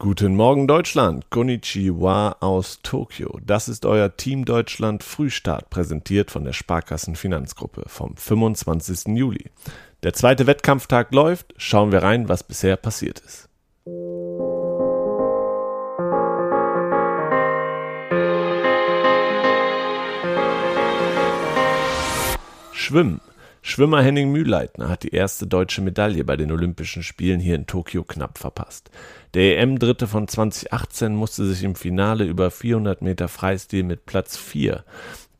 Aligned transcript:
Guten 0.00 0.36
Morgen 0.36 0.68
Deutschland, 0.68 1.28
Konnichiwa 1.28 2.36
aus 2.38 2.78
Tokio. 2.84 3.40
Das 3.44 3.68
ist 3.68 3.84
euer 3.84 4.16
Team 4.16 4.44
Deutschland 4.44 5.02
Frühstart, 5.02 5.70
präsentiert 5.70 6.30
von 6.30 6.44
der 6.44 6.52
Sparkassen 6.52 7.16
Finanzgruppe 7.16 7.82
vom 7.88 8.16
25. 8.16 9.16
Juli. 9.16 9.46
Der 10.04 10.12
zweite 10.12 10.46
Wettkampftag 10.46 11.12
läuft, 11.12 11.52
schauen 11.56 11.90
wir 11.90 12.04
rein, 12.04 12.28
was 12.28 12.44
bisher 12.44 12.76
passiert 12.76 13.18
ist. 13.18 13.48
Schwimmen. 22.70 23.20
Schwimmer 23.68 24.02
Henning 24.02 24.32
Mühleitner 24.32 24.88
hat 24.88 25.02
die 25.02 25.10
erste 25.14 25.46
deutsche 25.46 25.82
Medaille 25.82 26.24
bei 26.24 26.38
den 26.38 26.50
Olympischen 26.50 27.02
Spielen 27.02 27.38
hier 27.38 27.54
in 27.54 27.66
Tokio 27.66 28.02
knapp 28.02 28.38
verpasst. 28.38 28.90
Der 29.34 29.58
EM-Dritte 29.58 30.06
von 30.06 30.26
2018 30.26 31.14
musste 31.14 31.44
sich 31.44 31.62
im 31.64 31.74
Finale 31.74 32.24
über 32.24 32.50
400 32.50 33.02
Meter 33.02 33.28
Freistil 33.28 33.82
mit 33.82 34.06
Platz 34.06 34.38
4 34.38 34.84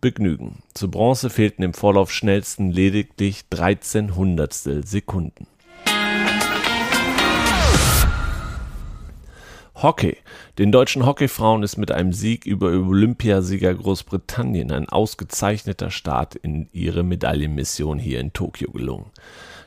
begnügen. 0.02 0.62
Zu 0.74 0.91
Bronze 0.91 1.30
fehlten 1.30 1.62
im 1.62 1.72
Vorlauf 1.72 2.12
schnellsten 2.12 2.70
lediglich 2.70 3.48
13 3.48 4.14
Hundertstel 4.14 4.86
Sekunden. 4.86 5.47
Hockey. 9.80 10.16
Den 10.59 10.73
deutschen 10.73 11.06
Hockeyfrauen 11.06 11.62
ist 11.62 11.77
mit 11.77 11.92
einem 11.92 12.12
Sieg 12.12 12.46
über 12.46 12.69
Olympiasieger 12.69 13.74
Großbritannien 13.74 14.73
ein 14.73 14.88
ausgezeichneter 14.88 15.91
Start 15.91 16.34
in 16.34 16.69
ihre 16.73 17.05
Medaillenmission 17.05 18.00
hier 18.00 18.19
in 18.19 18.33
Tokio 18.33 18.72
gelungen. 18.72 19.06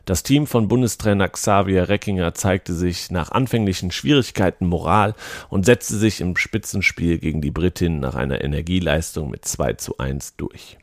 Das 0.03 0.23
Team 0.23 0.47
von 0.47 0.67
Bundestrainer 0.67 1.29
Xavier 1.29 1.88
Reckinger 1.88 2.33
zeigte 2.33 2.73
sich 2.73 3.09
nach 3.09 3.31
anfänglichen 3.31 3.91
Schwierigkeiten 3.91 4.66
Moral 4.66 5.16
und 5.49 5.66
setzte 5.66 5.95
sich 5.95 6.19
im 6.19 6.35
Spitzenspiel 6.35 7.17
gegen 7.17 7.39
die 7.41 7.52
Britin 7.52 8.02
nach 8.02 8.16
einer 8.16 8.43
Energieleistung 8.43 9.30
mit 9.30 9.45
2 9.45 9.73
zu 9.73 9.97
1 9.97 10.36
durch. 10.36 10.77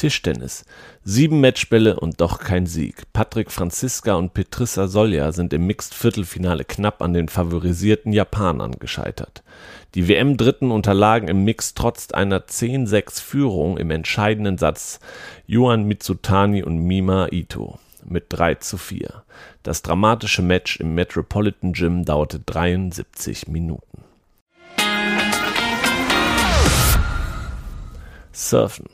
Tischtennis. 0.00 0.64
Sieben 1.04 1.42
Matchbälle 1.42 2.00
und 2.00 2.22
doch 2.22 2.38
kein 2.38 2.64
Sieg. 2.64 3.02
Patrick 3.12 3.50
Franziska 3.50 4.14
und 4.14 4.32
Petrissa 4.32 4.88
Solja 4.88 5.30
sind 5.32 5.52
im 5.52 5.66
Mixed-Viertelfinale 5.66 6.64
knapp 6.64 7.02
an 7.02 7.12
den 7.12 7.28
favorisierten 7.28 8.14
Japanern 8.14 8.76
gescheitert. 8.78 9.42
Die 9.94 10.08
WM-Dritten 10.08 10.70
unterlagen 10.70 11.28
im 11.28 11.44
Mix 11.44 11.74
trotz 11.74 12.12
einer 12.12 12.46
10-6-Führung 12.46 13.76
im 13.76 13.90
entscheidenden 13.90 14.56
Satz 14.56 15.00
Yuan 15.46 15.84
Mitsutani 15.84 16.62
und 16.62 16.78
Mima 16.78 17.28
Ito 17.30 17.78
mit 18.02 18.24
3 18.30 18.54
zu 18.54 18.78
4. 18.78 19.22
Das 19.62 19.82
dramatische 19.82 20.40
Match 20.40 20.80
im 20.80 20.94
Metropolitan 20.94 21.74
Gym 21.74 22.06
dauerte 22.06 22.40
73 22.40 23.48
Minuten. 23.48 24.04
Surfen. 28.32 28.86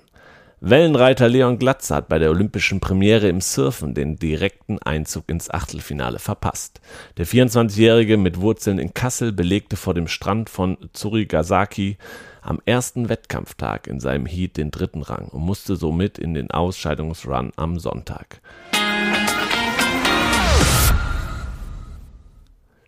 Wellenreiter 0.60 1.28
Leon 1.28 1.58
Glatze 1.58 1.94
hat 1.94 2.08
bei 2.08 2.18
der 2.18 2.30
olympischen 2.30 2.80
Premiere 2.80 3.28
im 3.28 3.42
Surfen 3.42 3.92
den 3.92 4.16
direkten 4.16 4.78
Einzug 4.78 5.28
ins 5.28 5.50
Achtelfinale 5.50 6.18
verpasst. 6.18 6.80
Der 7.18 7.26
24-Jährige 7.26 8.16
mit 8.16 8.40
Wurzeln 8.40 8.78
in 8.78 8.94
Kassel 8.94 9.32
belegte 9.32 9.76
vor 9.76 9.92
dem 9.92 10.08
Strand 10.08 10.48
von 10.48 10.78
Tsurigasaki 10.94 11.98
am 12.40 12.62
ersten 12.64 13.10
Wettkampftag 13.10 13.86
in 13.86 14.00
seinem 14.00 14.24
Heat 14.24 14.56
den 14.56 14.70
dritten 14.70 15.02
Rang 15.02 15.28
und 15.28 15.42
musste 15.42 15.76
somit 15.76 16.18
in 16.18 16.32
den 16.32 16.50
Ausscheidungsrun 16.50 17.52
am 17.56 17.78
Sonntag. 17.78 18.40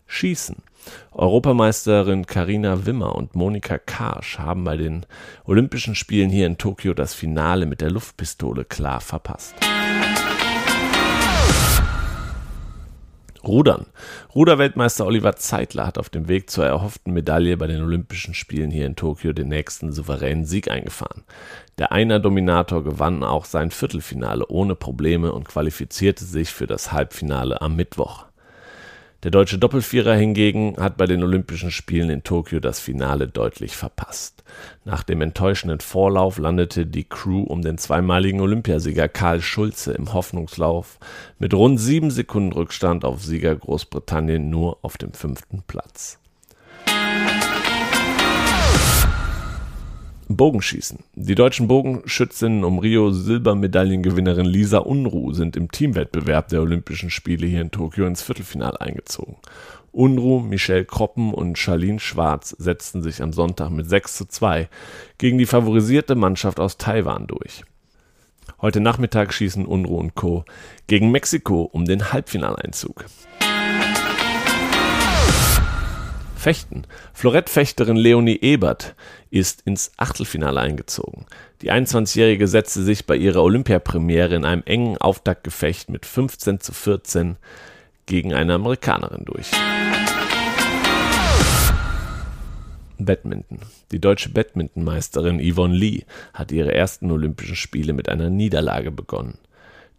Schießen. 0.09 0.57
Europameisterin 1.11 2.25
Karina 2.25 2.85
Wimmer 2.85 3.15
und 3.15 3.35
Monika 3.35 3.77
Karsch 3.77 4.39
haben 4.39 4.63
bei 4.63 4.75
den 4.75 5.05
Olympischen 5.45 5.95
Spielen 5.95 6.29
hier 6.29 6.47
in 6.47 6.57
Tokio 6.57 6.93
das 6.93 7.13
Finale 7.13 7.65
mit 7.65 7.79
der 7.79 7.91
Luftpistole 7.91 8.65
klar 8.65 8.99
verpasst. 8.99 9.55
Rudern. 13.43 13.85
Ruderweltmeister 14.35 15.05
Oliver 15.05 15.35
Zeitler 15.35 15.87
hat 15.87 15.97
auf 15.97 16.09
dem 16.09 16.27
Weg 16.27 16.49
zur 16.49 16.65
erhofften 16.65 17.13
Medaille 17.13 17.55
bei 17.55 17.67
den 17.67 17.81
Olympischen 17.81 18.33
Spielen 18.33 18.69
hier 18.69 18.85
in 18.85 18.95
Tokio 18.95 19.31
den 19.31 19.47
nächsten 19.47 19.91
souveränen 19.91 20.45
Sieg 20.45 20.69
eingefahren. 20.69 21.23
Der 21.77 21.91
Einer-Dominator 21.91 22.83
gewann 22.83 23.23
auch 23.23 23.45
sein 23.45 23.71
Viertelfinale 23.71 24.45
ohne 24.47 24.75
Probleme 24.75 25.31
und 25.31 25.47
qualifizierte 25.47 26.25
sich 26.25 26.49
für 26.49 26.67
das 26.67 26.91
Halbfinale 26.91 27.61
am 27.61 27.75
Mittwoch. 27.75 28.28
Der 29.23 29.31
deutsche 29.31 29.57
Doppelvierer 29.57 30.15
hingegen 30.15 30.77
hat 30.77 30.95
bei 30.95 31.05
den 31.05 31.21
Olympischen 31.23 31.71
Spielen 31.71 32.09
in 32.09 32.23
Tokio 32.23 32.61
das 32.61 32.79
Finale 32.79 33.27
deutlich 33.27 33.75
verpasst. 33.75 34.45
Nach 34.85 35.03
dem 35.03 35.19
enttäuschenden 35.19 35.81
Vorlauf 35.81 36.37
landete 36.37 36.85
die 36.85 37.03
Crew 37.03 37.43
um 37.43 37.61
den 37.61 37.77
zweimaligen 37.77 38.39
Olympiasieger 38.39 39.09
Karl 39.09 39.41
Schulze 39.41 39.91
im 39.91 40.13
Hoffnungslauf 40.13 40.99
mit 41.37 41.53
rund 41.53 41.81
sieben 41.81 42.11
Sekunden 42.11 42.53
Rückstand 42.53 43.03
auf 43.03 43.21
Sieger 43.21 43.57
Großbritannien 43.57 44.49
nur 44.49 44.77
auf 44.83 44.97
dem 44.97 45.11
fünften 45.11 45.63
Platz. 45.67 46.18
Bogenschießen. 50.39 50.99
Die 51.15 51.35
deutschen 51.35 51.67
Bogenschützinnen 51.67 52.63
um 52.63 52.79
Rio 52.79 53.11
Silbermedaillengewinnerin 53.11 54.45
Lisa 54.45 54.77
Unruh 54.77 55.33
sind 55.33 55.57
im 55.57 55.69
Teamwettbewerb 55.69 56.47
der 56.47 56.61
Olympischen 56.61 57.09
Spiele 57.09 57.45
hier 57.45 57.59
in 57.59 57.71
Tokio 57.71 58.05
ins 58.05 58.21
Viertelfinale 58.21 58.79
eingezogen. 58.79 59.35
Unruh, 59.91 60.39
Michelle 60.39 60.85
Kroppen 60.85 61.33
und 61.33 61.57
Charlene 61.57 61.99
Schwarz 61.99 62.55
setzten 62.57 63.03
sich 63.03 63.21
am 63.21 63.33
Sonntag 63.33 63.69
mit 63.69 63.89
6 63.89 64.15
zu 64.15 64.25
2 64.29 64.69
gegen 65.17 65.39
die 65.39 65.45
favorisierte 65.45 66.15
Mannschaft 66.15 66.61
aus 66.61 66.77
Taiwan 66.77 67.27
durch. 67.27 67.65
Heute 68.61 68.79
Nachmittag 68.79 69.33
schießen 69.33 69.65
Unruh 69.65 69.97
und 69.97 70.15
Co. 70.15 70.45
gegen 70.87 71.11
Mexiko 71.11 71.63
um 71.63 71.83
den 71.83 72.13
Halbfinaleinzug. 72.13 73.03
Fechten. 76.39 76.85
Florettfechterin 77.13 77.97
Leonie 77.97 78.39
Ebert 78.41 78.95
ist 79.29 79.61
ins 79.65 79.91
Achtelfinale 79.97 80.61
eingezogen. 80.61 81.25
Die 81.61 81.71
21-Jährige 81.71 82.47
setzte 82.47 82.81
sich 82.81 83.05
bei 83.05 83.17
ihrer 83.17 83.43
Olympiapremiere 83.43 84.35
in 84.35 84.45
einem 84.45 84.63
engen 84.65 84.97
Auftaktgefecht 84.97 85.89
mit 85.89 86.05
15 86.05 86.61
zu 86.61 86.71
14 86.71 87.35
gegen 88.05 88.33
eine 88.33 88.53
Amerikanerin 88.53 89.25
durch. 89.25 89.51
Badminton. 92.97 93.59
Die 93.91 93.99
deutsche 93.99 94.29
Badmintonmeisterin 94.29 95.39
Yvonne 95.39 95.75
Lee 95.75 96.03
hat 96.33 96.51
ihre 96.51 96.73
ersten 96.73 97.11
Olympischen 97.11 97.55
Spiele 97.55 97.91
mit 97.93 98.07
einer 98.07 98.29
Niederlage 98.29 98.91
begonnen. 98.91 99.37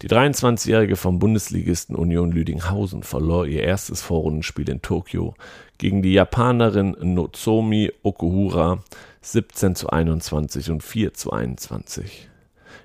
Die 0.01 0.09
23-Jährige 0.09 0.95
vom 0.95 1.19
Bundesligisten 1.19 1.95
Union 1.95 2.31
Lüdinghausen 2.31 3.03
verlor 3.03 3.45
ihr 3.45 3.61
erstes 3.61 4.01
Vorrundenspiel 4.01 4.67
in 4.67 4.81
Tokio 4.81 5.35
gegen 5.77 6.01
die 6.01 6.13
Japanerin 6.13 6.95
Nozomi 6.99 7.91
Okuhura 8.01 8.83
17 9.21 9.75
zu 9.75 9.91
21 9.91 10.71
und 10.71 10.81
4 10.81 11.13
zu 11.13 11.31
21. 11.31 12.29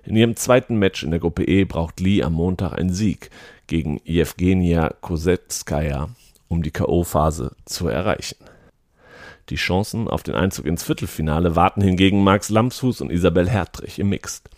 In 0.05 0.15
ihrem 0.15 0.37
zweiten 0.37 0.77
Match 0.77 1.05
in 1.05 1.11
der 1.11 1.21
Gruppe 1.21 1.45
E 1.45 1.65
braucht 1.65 2.01
Lee 2.01 2.23
am 2.23 2.35
Montag 2.35 2.75
einen 2.75 2.93
Sieg 2.93 3.31
gegen 3.67 3.99
Jewgenia 4.05 4.93
Kosetskaya, 5.01 6.11
um 6.49 6.63
die 6.63 6.71
K.O.-Phase 6.71 7.53
zu 7.65 7.89
erreichen. 7.89 8.37
Die 9.49 9.57
Chancen 9.57 10.09
auf 10.09 10.25
den 10.25 10.35
Einzug 10.35 10.67
ins 10.67 10.83
Viertelfinale 10.83 11.55
warten 11.55 11.81
hingegen 11.81 12.25
Max 12.25 12.49
Lamsfuß 12.49 13.01
und 13.01 13.13
Isabel 13.13 13.49
Hertrich 13.49 14.01
im 14.01 14.09
Mixed. 14.09 14.51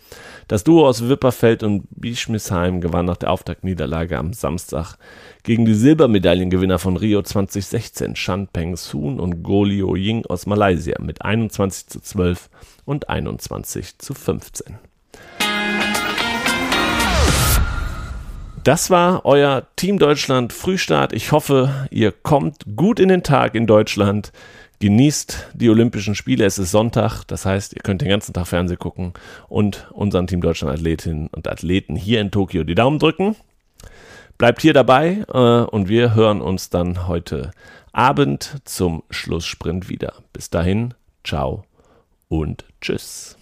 Das 0.47 0.63
Duo 0.63 0.87
aus 0.87 1.07
Wipperfeld 1.07 1.61
und 1.61 1.85
Bischmisheim 1.91 2.81
gewann 2.81 3.05
nach 3.05 3.17
der 3.17 3.29
Auftaktniederlage 3.29 4.17
am 4.17 4.33
Samstag 4.33 4.95
gegen 5.43 5.65
die 5.65 5.75
Silbermedaillengewinner 5.75 6.79
von 6.79 6.97
Rio 6.97 7.21
2016, 7.21 8.15
Shan 8.15 8.47
Peng 8.47 8.75
Soon 8.77 9.19
und 9.19 9.43
Go 9.43 9.63
Lio 9.63 9.95
Ying 9.95 10.25
aus 10.25 10.47
Malaysia 10.47 10.99
mit 10.99 11.21
21 11.21 11.85
zu 11.85 11.99
12 11.99 12.49
und 12.85 13.09
21 13.09 13.99
zu 13.99 14.15
15. 14.15 14.79
Das 18.63 18.89
war 18.89 19.25
euer 19.25 19.67
Team 19.75 19.99
Deutschland 19.99 20.51
Frühstart. 20.51 21.13
Ich 21.13 21.31
hoffe, 21.31 21.87
ihr 21.91 22.11
kommt 22.11 22.75
gut 22.75 22.99
in 22.99 23.09
den 23.09 23.23
Tag 23.23 23.55
in 23.55 23.67
Deutschland. 23.67 24.31
Genießt 24.79 25.49
die 25.53 25.69
Olympischen 25.69 26.15
Spiele. 26.15 26.45
Es 26.45 26.57
ist 26.57 26.71
Sonntag, 26.71 27.25
das 27.25 27.45
heißt, 27.45 27.73
ihr 27.73 27.81
könnt 27.81 28.01
den 28.01 28.09
ganzen 28.09 28.33
Tag 28.33 28.47
Fernsehen 28.47 28.79
gucken 28.79 29.13
und 29.49 29.87
unseren 29.91 30.27
Team 30.27 30.41
Deutschland 30.41 30.73
Athletinnen 30.73 31.27
und 31.27 31.47
Athleten 31.47 31.95
hier 31.95 32.21
in 32.21 32.31
Tokio 32.31 32.63
die 32.63 32.75
Daumen 32.75 32.99
drücken. 32.99 33.35
Bleibt 34.37 34.61
hier 34.61 34.73
dabei 34.73 35.25
äh, 35.27 35.69
und 35.69 35.89
wir 35.89 36.15
hören 36.15 36.41
uns 36.41 36.69
dann 36.69 37.07
heute 37.07 37.51
Abend 37.91 38.61
zum 38.63 39.03
Schlusssprint 39.09 39.89
wieder. 39.89 40.13
Bis 40.31 40.49
dahin, 40.49 40.93
ciao 41.25 41.65
und 42.29 42.63
tschüss. 42.79 43.38